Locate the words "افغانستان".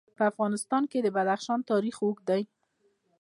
0.31-0.83